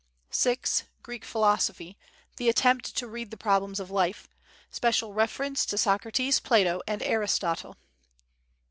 [0.31, 0.85] 6.
[1.03, 1.95] Greek philosophy.
[2.37, 4.27] The attempt to read the problems of life.
[4.71, 7.77] Special reference to Socrates, Plato and Aristotle.